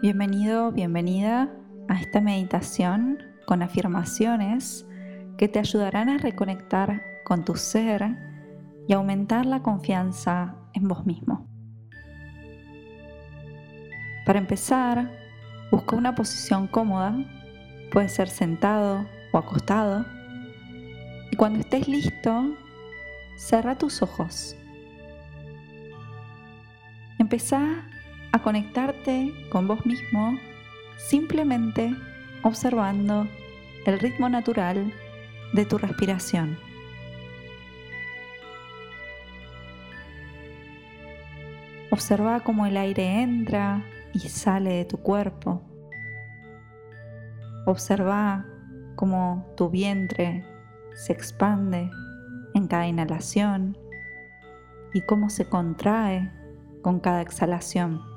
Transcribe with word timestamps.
Bienvenido, 0.00 0.70
bienvenida 0.70 1.52
a 1.88 2.00
esta 2.00 2.20
meditación 2.20 3.18
con 3.48 3.62
afirmaciones 3.62 4.86
que 5.36 5.48
te 5.48 5.58
ayudarán 5.58 6.08
a 6.08 6.18
reconectar 6.18 7.02
con 7.24 7.44
tu 7.44 7.56
ser 7.56 8.16
y 8.86 8.92
aumentar 8.92 9.44
la 9.44 9.60
confianza 9.60 10.54
en 10.72 10.86
vos 10.86 11.04
mismo. 11.04 11.48
Para 14.24 14.38
empezar, 14.38 15.10
busca 15.72 15.96
una 15.96 16.14
posición 16.14 16.68
cómoda, 16.68 17.18
puede 17.90 18.08
ser 18.08 18.28
sentado 18.28 19.04
o 19.32 19.38
acostado, 19.38 20.06
y 21.32 21.36
cuando 21.36 21.58
estés 21.58 21.88
listo, 21.88 22.56
cierra 23.36 23.76
tus 23.76 24.00
ojos. 24.00 24.56
Empezá 27.18 27.84
a 28.38 28.42
conectarte 28.42 29.32
con 29.50 29.66
vos 29.66 29.84
mismo 29.84 30.38
simplemente 30.96 31.94
observando 32.42 33.26
el 33.84 33.98
ritmo 33.98 34.28
natural 34.28 34.92
de 35.52 35.64
tu 35.64 35.76
respiración. 35.76 36.56
Observa 41.90 42.40
cómo 42.40 42.66
el 42.66 42.76
aire 42.76 43.22
entra 43.22 43.82
y 44.12 44.20
sale 44.20 44.70
de 44.70 44.84
tu 44.84 44.98
cuerpo. 44.98 45.62
Observa 47.66 48.46
cómo 48.94 49.52
tu 49.56 49.68
vientre 49.68 50.44
se 50.94 51.12
expande 51.12 51.90
en 52.54 52.68
cada 52.68 52.86
inhalación 52.86 53.76
y 54.94 55.00
cómo 55.02 55.28
se 55.28 55.48
contrae 55.48 56.30
con 56.82 57.00
cada 57.00 57.20
exhalación. 57.20 58.07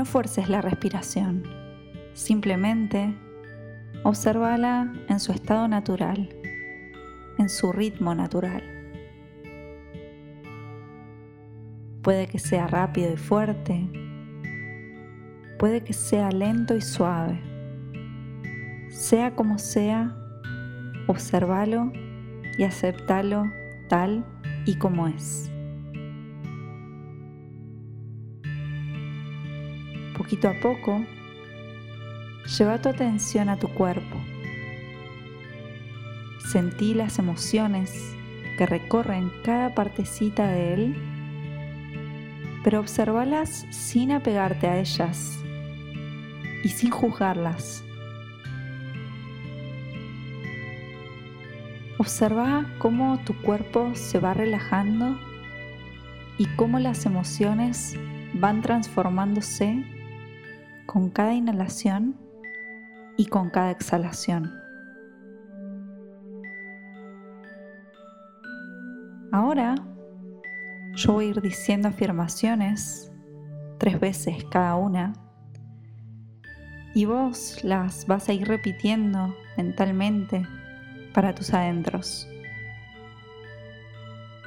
No 0.00 0.06
fuerces 0.06 0.48
la 0.48 0.62
respiración, 0.62 1.42
simplemente 2.14 3.14
obsérvala 4.02 4.90
en 5.10 5.20
su 5.20 5.30
estado 5.30 5.68
natural, 5.68 6.34
en 7.36 7.50
su 7.50 7.70
ritmo 7.70 8.14
natural. 8.14 8.62
Puede 12.00 12.28
que 12.28 12.38
sea 12.38 12.66
rápido 12.66 13.12
y 13.12 13.18
fuerte, 13.18 13.90
puede 15.58 15.84
que 15.84 15.92
sea 15.92 16.30
lento 16.30 16.74
y 16.74 16.80
suave. 16.80 17.38
Sea 18.88 19.36
como 19.36 19.58
sea, 19.58 20.16
obsérvalo 21.08 21.92
y 22.56 22.64
aceptalo 22.64 23.44
tal 23.90 24.24
y 24.64 24.76
como 24.76 25.08
es. 25.08 25.52
Poquito 30.30 30.48
a 30.48 30.60
poco, 30.60 31.04
lleva 32.56 32.80
tu 32.80 32.88
atención 32.88 33.48
a 33.48 33.56
tu 33.56 33.66
cuerpo. 33.66 34.16
Sentí 36.52 36.94
las 36.94 37.18
emociones 37.18 38.14
que 38.56 38.64
recorren 38.64 39.32
cada 39.42 39.74
partecita 39.74 40.46
de 40.46 40.74
él, 40.74 40.96
pero 42.62 42.78
observalas 42.78 43.66
sin 43.70 44.12
apegarte 44.12 44.68
a 44.68 44.78
ellas 44.78 45.36
y 46.62 46.68
sin 46.68 46.92
juzgarlas. 46.92 47.82
Observa 51.98 52.66
cómo 52.78 53.18
tu 53.24 53.34
cuerpo 53.42 53.96
se 53.96 54.20
va 54.20 54.32
relajando 54.32 55.18
y 56.38 56.46
cómo 56.54 56.78
las 56.78 57.04
emociones 57.04 57.96
van 58.34 58.62
transformándose 58.62 59.99
con 60.90 61.08
cada 61.08 61.34
inhalación 61.34 62.16
y 63.16 63.26
con 63.26 63.48
cada 63.48 63.70
exhalación. 63.70 64.52
Ahora 69.30 69.76
yo 70.96 71.12
voy 71.12 71.26
a 71.26 71.28
ir 71.28 71.40
diciendo 71.40 71.86
afirmaciones 71.86 73.12
tres 73.78 74.00
veces 74.00 74.42
cada 74.50 74.74
una 74.74 75.12
y 76.92 77.04
vos 77.04 77.62
las 77.62 78.08
vas 78.08 78.28
a 78.28 78.32
ir 78.32 78.48
repitiendo 78.48 79.32
mentalmente 79.56 80.44
para 81.14 81.36
tus 81.36 81.54
adentros. 81.54 82.28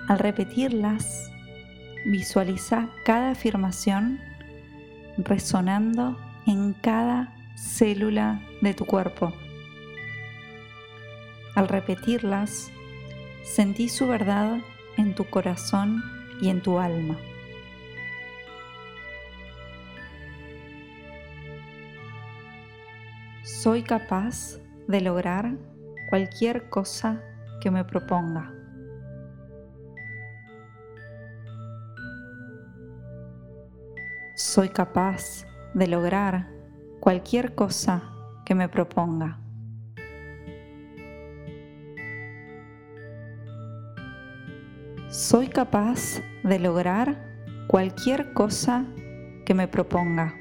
Al 0.10 0.20
repetirlas, 0.20 1.32
visualiza 2.06 2.90
cada 3.06 3.32
afirmación 3.32 4.20
resonando 5.20 6.18
en 6.46 6.74
cada 6.74 7.34
célula 7.56 8.42
de 8.62 8.74
tu 8.74 8.86
cuerpo. 8.86 9.34
Al 11.56 11.68
repetirlas, 11.68 12.72
sentí 13.44 13.90
su 13.90 14.08
verdad 14.08 14.58
en 14.98 15.14
tu 15.14 15.26
corazón 15.26 16.04
y 16.42 16.50
en 16.50 16.62
tu 16.62 16.80
alma. 16.80 17.18
Soy 23.44 23.84
capaz 23.84 24.60
de 24.88 25.02
lograr 25.02 25.54
cualquier 26.10 26.70
cosa 26.70 27.22
que 27.62 27.72
me 27.72 27.86
proponga. 27.86 28.52
Soy 34.36 34.70
capaz 34.70 35.46
de 35.74 35.88
lograr 35.88 36.50
cualquier 37.00 37.56
cosa 37.56 38.04
que 38.46 38.56
me 38.56 38.70
proponga. 38.70 39.40
Soy 45.10 45.48
capaz 45.48 46.22
de 46.44 46.60
lograr 46.60 47.24
cualquier 47.68 48.34
cosa 48.34 48.86
que 49.46 49.54
me 49.54 49.68
proponga. 49.68 50.34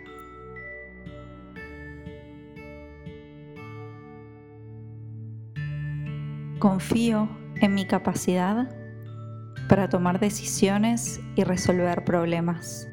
Confío 6.58 7.28
en 7.60 7.74
mi 7.74 7.86
capacidad 7.86 8.68
para 9.68 9.88
tomar 9.88 10.20
decisiones 10.20 11.20
y 11.34 11.44
resolver 11.44 12.04
problemas. 12.04 12.91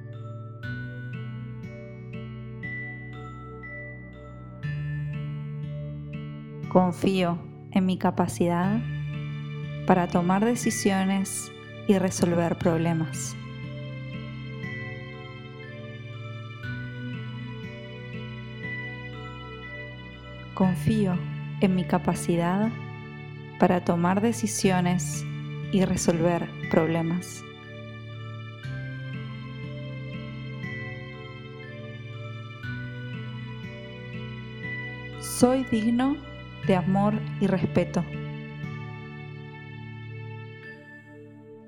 Confío 6.69 7.39
en 7.71 7.87
mi 7.87 7.97
capacidad 7.97 8.79
para 9.87 10.07
tomar 10.07 10.45
decisiones 10.45 11.51
y 11.87 11.97
resolver 11.97 12.59
problemas. 12.59 13.35
Confío 20.53 21.17
en 21.59 21.73
mi 21.73 21.85
capacidad 21.85 22.69
para 23.59 23.83
tomar 23.83 24.21
decisiones 24.21 25.25
y 25.71 25.83
resolver 25.85 26.47
problemas. 26.69 27.43
Soy 35.19 35.63
digno 35.63 36.28
de 36.69 36.75
amor 36.75 37.15
y 37.41 37.47
respeto. 37.47 38.05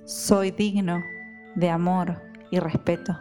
Soy 0.05 0.51
digno 0.51 1.03
de 1.55 1.71
amor 1.71 2.21
y 2.51 2.59
respeto. 2.59 3.17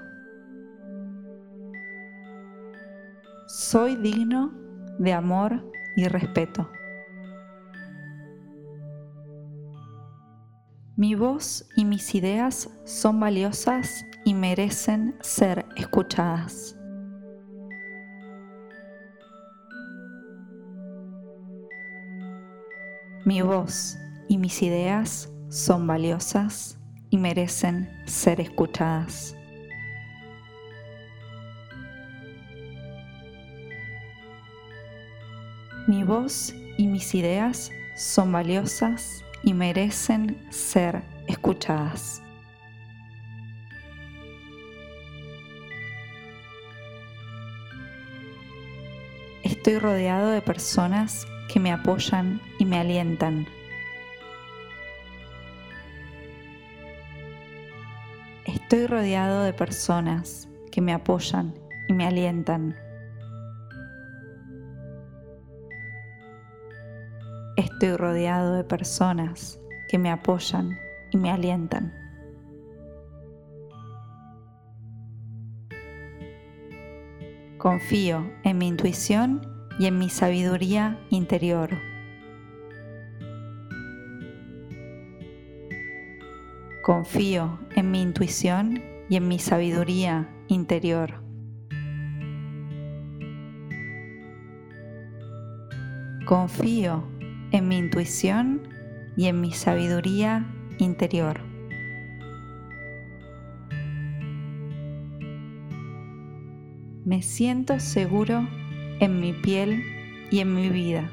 Soy 3.49 3.97
digno 3.97 4.53
de 4.99 5.15
amor 5.15 5.73
y 5.97 6.07
respeto. 6.09 6.71
Mi 10.97 11.15
voz 11.15 11.67
y 11.77 11.87
mis 11.87 12.15
ideas 12.15 12.69
son 12.85 13.21
valiosas 13.21 14.05
y 14.27 14.35
merecen 14.35 15.17
ser 15.23 15.65
escuchadas. 15.77 16.77
Mi 23.27 23.43
voz 23.43 23.99
y 24.29 24.39
mis 24.39 24.63
ideas 24.63 25.31
son 25.51 25.87
valiosas 25.87 26.79
y 27.11 27.19
merecen 27.19 27.91
ser 28.07 28.41
escuchadas. 28.41 29.37
Mi 35.87 36.03
voz 36.03 36.55
y 36.79 36.87
mis 36.87 37.15
ideas 37.15 37.71
son 37.95 38.33
valiosas 38.33 39.23
y 39.43 39.53
merecen 39.53 40.39
ser 40.51 41.03
escuchadas. 41.27 42.23
Estoy 49.43 49.79
rodeado 49.79 50.31
de 50.31 50.41
personas 50.41 51.27
que 51.53 51.59
me 51.59 51.73
apoyan 51.73 52.41
y 52.61 52.65
me 52.65 52.79
alientan. 52.79 53.45
Estoy 58.45 58.87
rodeado 58.87 59.43
de 59.43 59.53
personas 59.53 60.49
que 60.71 60.81
me 60.81 60.93
apoyan 60.93 61.53
y 61.89 61.93
me 61.93 62.07
alientan. 62.07 62.77
Estoy 67.57 67.97
rodeado 67.97 68.55
de 68.55 68.63
personas 68.63 69.59
que 69.89 69.99
me 69.99 70.13
apoyan 70.13 70.79
y 71.11 71.17
me 71.17 71.33
alientan. 71.33 71.93
Confío 77.59 78.31
en 78.45 78.57
mi 78.57 78.69
intuición 78.69 79.50
y 79.81 79.87
en 79.87 79.99
mi 79.99 80.11
sabiduría 80.11 80.99
interior. 81.09 81.71
Confío 86.83 87.59
en 87.75 87.91
mi 87.91 88.03
intuición 88.03 88.83
y 89.09 89.17
en 89.17 89.27
mi 89.27 89.39
sabiduría 89.39 90.29
interior. 90.49 91.25
Confío 96.27 97.03
en 97.51 97.67
mi 97.67 97.79
intuición 97.79 98.69
y 99.17 99.29
en 99.29 99.41
mi 99.41 99.53
sabiduría 99.53 100.47
interior. 100.77 101.41
Me 107.07 107.23
siento 107.23 107.81
seguro 107.81 108.47
en 109.01 109.19
mi 109.19 109.33
piel 109.33 109.83
y 110.31 110.41
en 110.41 110.55
mi 110.55 110.69
vida. 110.69 111.11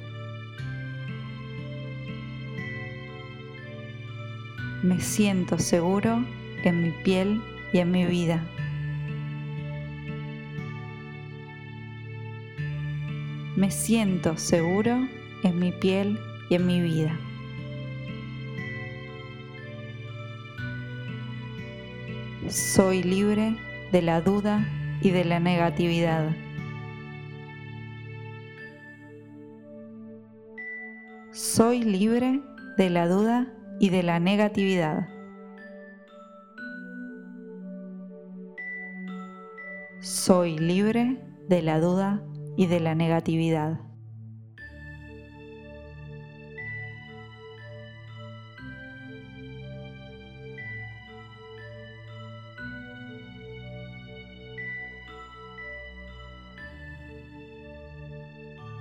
Me 4.83 4.99
siento 4.99 5.57
seguro 5.57 6.23
en 6.63 6.83
mi 6.83 6.91
piel 7.03 7.41
y 7.73 7.79
en 7.79 7.91
mi 7.91 8.05
vida. 8.05 8.45
Me 13.55 13.71
siento 13.71 14.37
seguro 14.37 15.07
en 15.43 15.59
mi 15.59 15.71
piel 15.71 16.19
y 16.49 16.55
en 16.55 16.67
mi 16.67 16.81
vida. 16.81 17.17
Soy 22.49 23.01
libre 23.01 23.55
de 23.91 24.01
la 24.01 24.21
duda 24.21 24.63
y 25.01 25.09
de 25.09 25.25
la 25.25 25.39
negatividad. 25.39 26.35
Soy 31.57 31.81
libre 31.81 32.43
de 32.77 32.91
la 32.91 33.07
duda 33.07 33.51
y 33.79 33.89
de 33.89 34.03
la 34.03 34.19
negatividad. 34.19 35.07
Soy 39.99 40.59
libre 40.59 41.19
de 41.49 41.63
la 41.63 41.79
duda 41.79 42.21
y 42.57 42.67
de 42.67 42.79
la 42.79 42.93
negatividad. 42.93 43.79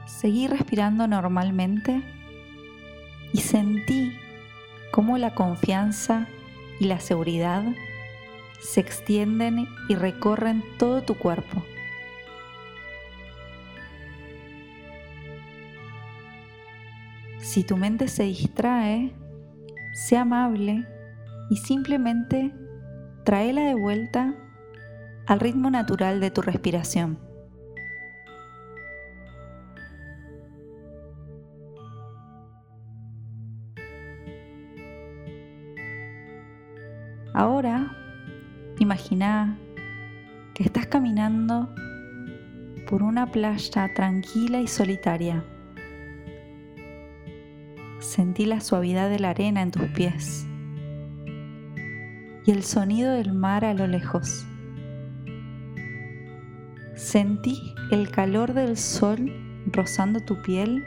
Seguí 0.06 0.46
respirando 0.46 1.08
normalmente 1.08 2.02
y 3.36 3.40
sentí 3.40 4.18
cómo 4.90 5.18
la 5.18 5.34
confianza 5.34 6.26
y 6.80 6.86
la 6.86 7.00
seguridad 7.00 7.62
se 8.62 8.80
extienden 8.80 9.68
y 9.90 9.94
recorren 9.94 10.64
todo 10.78 11.02
tu 11.02 11.18
cuerpo. 11.18 11.62
Si 17.40 17.62
tu 17.62 17.76
mente 17.76 18.08
se 18.08 18.22
distrae, 18.22 19.12
sea 19.92 20.22
amable 20.22 20.86
y 21.50 21.58
simplemente 21.58 22.54
tráela 23.24 23.66
de 23.66 23.74
vuelta 23.74 24.34
al 25.26 25.40
ritmo 25.40 25.68
natural 25.68 26.20
de 26.20 26.30
tu 26.30 26.40
respiración. 26.40 27.25
Ahora, 37.36 37.94
imagina 38.78 39.58
que 40.54 40.62
estás 40.62 40.86
caminando 40.86 41.68
por 42.88 43.02
una 43.02 43.30
playa 43.30 43.92
tranquila 43.92 44.62
y 44.62 44.66
solitaria. 44.66 45.44
Sentí 47.98 48.46
la 48.46 48.62
suavidad 48.62 49.10
de 49.10 49.18
la 49.18 49.30
arena 49.30 49.60
en 49.60 49.70
tus 49.70 49.86
pies 49.88 50.46
y 52.46 52.52
el 52.52 52.62
sonido 52.62 53.12
del 53.12 53.34
mar 53.34 53.66
a 53.66 53.74
lo 53.74 53.86
lejos. 53.86 54.46
Sentí 56.94 57.74
el 57.90 58.10
calor 58.10 58.54
del 58.54 58.78
sol 58.78 59.30
rozando 59.66 60.20
tu 60.20 60.40
piel 60.40 60.82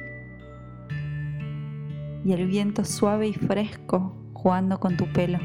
y 2.25 2.31
el 2.31 2.47
viento 2.47 2.83
suave 2.85 3.27
y 3.27 3.33
fresco 3.35 4.15
jugando 4.33 4.79
con 4.79 4.97
tu 4.97 5.05
pelo. 5.13 5.37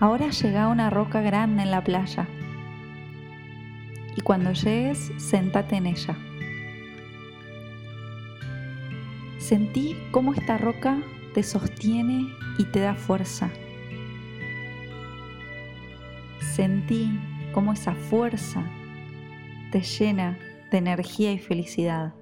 Ahora 0.00 0.30
llega 0.30 0.68
una 0.68 0.88
roca 0.88 1.20
grande 1.20 1.62
en 1.62 1.70
la 1.70 1.84
playa 1.84 2.26
y 4.16 4.22
cuando 4.22 4.52
llegues, 4.52 5.12
sentate 5.18 5.76
en 5.76 5.86
ella. 5.86 6.16
Sentí 9.38 9.96
cómo 10.10 10.32
esta 10.32 10.56
roca 10.56 10.98
te 11.34 11.42
sostiene 11.42 12.26
y 12.58 12.64
te 12.64 12.80
da 12.80 12.94
fuerza. 12.94 13.50
Sentí 16.54 17.20
cómo 17.52 17.74
esa 17.74 17.94
fuerza 17.94 18.64
te 19.70 19.82
llena 19.82 20.38
de 20.70 20.78
energía 20.78 21.32
y 21.32 21.38
felicidad. 21.38 22.14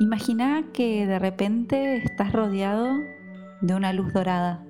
Imagina 0.00 0.64
que 0.72 1.06
de 1.06 1.18
repente 1.20 1.98
estás 1.98 2.32
rodeado 2.32 2.98
de 3.60 3.74
una 3.74 3.92
luz 3.92 4.12
dorada. 4.12 4.64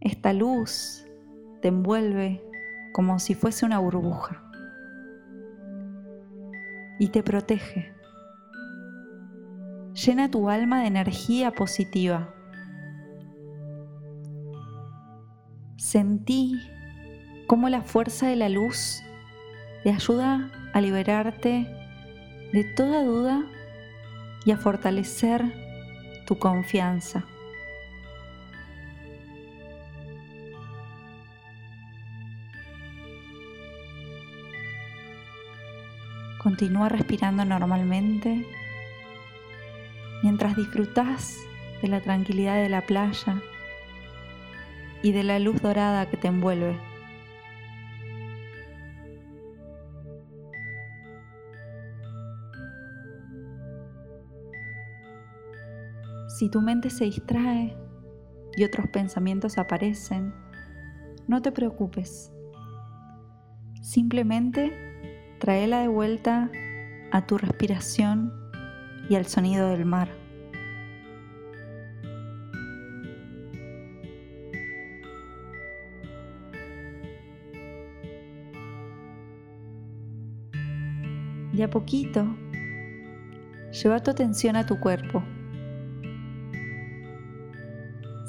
Esta 0.00 0.32
luz 0.32 1.06
te 1.62 1.68
envuelve 1.68 2.42
como 2.92 3.18
si 3.20 3.34
fuese 3.34 3.64
una 3.64 3.78
burbuja 3.78 4.42
y 6.98 7.08
te 7.08 7.22
protege. 7.22 7.94
Llena 9.94 10.30
tu 10.30 10.50
alma 10.50 10.80
de 10.80 10.88
energía 10.88 11.52
positiva. 11.52 12.34
Sentí 15.76 16.60
cómo 17.46 17.68
la 17.68 17.82
fuerza 17.82 18.26
de 18.26 18.36
la 18.36 18.48
luz 18.48 19.02
te 19.84 19.90
ayuda 19.90 20.50
a 20.72 20.80
liberarte 20.80 21.75
de 22.56 22.64
toda 22.64 23.04
duda 23.04 23.44
y 24.46 24.50
a 24.50 24.56
fortalecer 24.56 25.44
tu 26.26 26.38
confianza. 26.38 27.22
Continúa 36.42 36.88
respirando 36.88 37.44
normalmente 37.44 38.46
mientras 40.22 40.56
disfrutas 40.56 41.36
de 41.82 41.88
la 41.88 42.00
tranquilidad 42.00 42.54
de 42.54 42.70
la 42.70 42.80
playa 42.86 43.42
y 45.02 45.12
de 45.12 45.24
la 45.24 45.38
luz 45.38 45.60
dorada 45.60 46.08
que 46.08 46.16
te 46.16 46.28
envuelve. 46.28 46.95
Si 56.38 56.50
tu 56.50 56.60
mente 56.60 56.90
se 56.90 57.04
distrae 57.04 57.74
y 58.56 58.64
otros 58.64 58.88
pensamientos 58.88 59.56
aparecen, 59.56 60.34
no 61.26 61.40
te 61.40 61.50
preocupes. 61.50 62.30
Simplemente 63.80 64.86
Traela 65.38 65.80
de 65.80 65.88
vuelta 65.88 66.50
a 67.10 67.26
tu 67.26 67.36
respiración 67.36 68.32
y 69.08 69.16
al 69.16 69.26
sonido 69.26 69.68
del 69.68 69.84
mar. 69.84 70.08
De 81.52 81.62
a 81.62 81.70
poquito, 81.70 82.26
lleva 83.70 84.02
tu 84.02 84.10
atención 84.10 84.56
a 84.56 84.66
tu 84.66 84.80
cuerpo. 84.80 85.22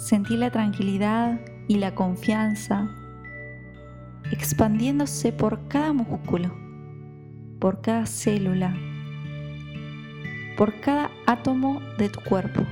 Sentí 0.07 0.37
la 0.37 0.49
tranquilidad 0.51 1.37
y 1.67 1.79
la 1.79 1.93
confianza 1.93 2.87
expandiéndose 4.31 5.33
por 5.33 5.67
cada 5.67 5.91
músculo, 5.91 6.55
por 7.59 7.81
cada 7.81 8.05
célula, 8.05 8.73
por 10.55 10.79
cada 10.79 11.11
átomo 11.25 11.81
de 11.97 12.07
tu 12.07 12.21
cuerpo. 12.21 12.65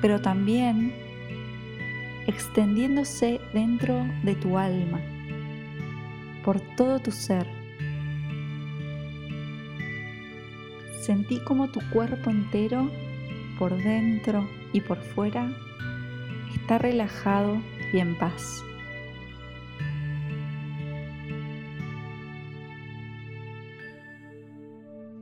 Pero 0.00 0.20
también 0.20 0.92
extendiéndose 2.26 3.40
dentro 3.54 4.04
de 4.24 4.34
tu 4.34 4.58
alma, 4.58 5.00
por 6.44 6.60
todo 6.74 6.98
tu 6.98 7.12
ser. 7.12 7.46
Sentí 11.00 11.38
como 11.44 11.68
tu 11.68 11.78
cuerpo 11.90 12.28
entero, 12.28 12.90
por 13.62 13.80
dentro 13.80 14.48
y 14.72 14.80
por 14.80 14.98
fuera, 14.98 15.48
está 16.52 16.78
relajado 16.78 17.62
y 17.92 18.00
en 18.00 18.18
paz. 18.18 18.60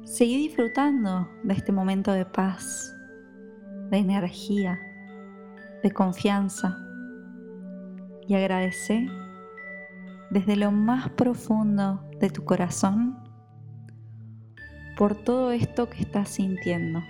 Seguí 0.04 0.38
disfrutando 0.38 1.28
de 1.42 1.52
este 1.52 1.70
momento 1.70 2.12
de 2.12 2.24
paz, 2.24 2.96
de 3.90 3.98
energía, 3.98 4.80
de 5.82 5.90
confianza 5.90 6.78
y 8.26 8.36
agradece 8.36 9.06
desde 10.30 10.56
lo 10.56 10.72
más 10.72 11.10
profundo 11.10 12.08
de 12.18 12.30
tu 12.30 12.42
corazón 12.46 13.18
por 14.96 15.14
todo 15.14 15.52
esto 15.52 15.90
que 15.90 16.00
estás 16.00 16.30
sintiendo. 16.30 17.02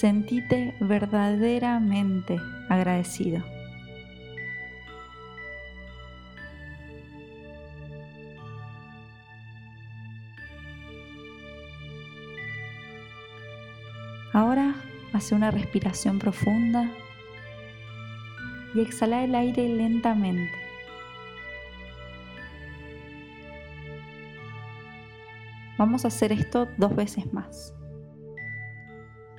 Sentite 0.00 0.74
verdaderamente 0.80 2.40
agradecido. 2.70 3.44
Ahora 14.32 14.74
hace 15.12 15.34
una 15.34 15.50
respiración 15.50 16.18
profunda 16.18 16.90
y 18.74 18.80
exhala 18.80 19.22
el 19.22 19.34
aire 19.34 19.68
lentamente. 19.68 20.50
Vamos 25.76 26.06
a 26.06 26.08
hacer 26.08 26.32
esto 26.32 26.68
dos 26.78 26.96
veces 26.96 27.30
más. 27.34 27.74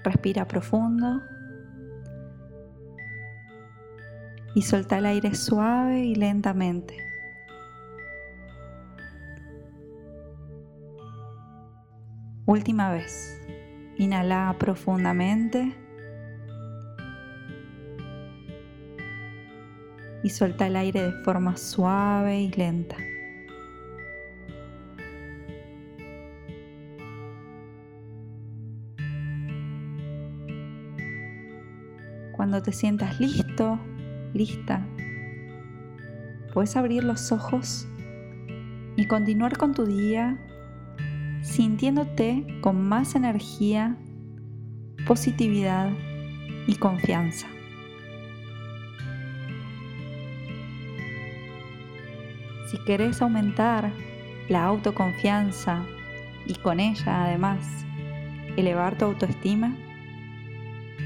Respira 0.03 0.47
profundo 0.47 1.21
y 4.55 4.61
suelta 4.63 4.97
el 4.97 5.05
aire 5.05 5.35
suave 5.35 6.03
y 6.03 6.15
lentamente. 6.15 6.97
Última 12.45 12.91
vez. 12.91 13.37
Inhala 13.97 14.55
profundamente 14.57 15.75
y 20.23 20.29
suelta 20.29 20.67
el 20.67 20.75
aire 20.75 21.03
de 21.03 21.11
forma 21.23 21.55
suave 21.55 22.41
y 22.41 22.51
lenta. 22.51 22.97
Cuando 32.51 32.65
te 32.65 32.73
sientas 32.73 33.17
listo, 33.17 33.79
lista, 34.33 34.85
puedes 36.53 36.75
abrir 36.75 37.01
los 37.01 37.31
ojos 37.31 37.87
y 38.97 39.07
continuar 39.07 39.57
con 39.57 39.73
tu 39.73 39.85
día 39.85 40.37
sintiéndote 41.43 42.45
con 42.59 42.89
más 42.89 43.15
energía, 43.15 43.95
positividad 45.07 45.91
y 46.67 46.75
confianza. 46.75 47.47
Si 52.69 52.77
querés 52.83 53.21
aumentar 53.21 53.93
la 54.49 54.65
autoconfianza 54.65 55.85
y 56.45 56.55
con 56.55 56.81
ella 56.81 57.27
además 57.27 57.85
elevar 58.57 58.97
tu 58.97 59.05
autoestima, 59.05 59.73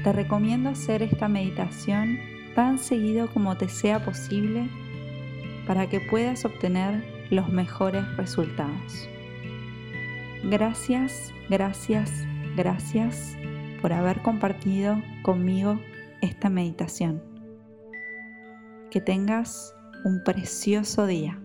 te 0.06 0.12
recomiendo 0.12 0.68
hacer 0.68 1.02
esta 1.02 1.26
meditación 1.26 2.20
tan 2.54 2.78
seguido 2.78 3.28
como 3.28 3.56
te 3.56 3.68
sea 3.68 4.04
posible 4.04 4.68
para 5.66 5.88
que 5.88 5.98
puedas 5.98 6.44
obtener 6.44 7.04
los 7.30 7.48
mejores 7.48 8.04
resultados. 8.16 9.08
Gracias, 10.44 11.32
gracias, 11.50 12.08
gracias 12.56 13.36
por 13.82 13.92
haber 13.92 14.22
compartido 14.22 15.02
conmigo 15.24 15.80
esta 16.22 16.50
meditación. 16.50 17.20
Que 18.92 19.00
tengas 19.00 19.74
un 20.04 20.22
precioso 20.22 21.08
día. 21.08 21.36